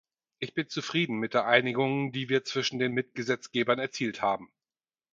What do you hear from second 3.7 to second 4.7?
erzielt haben.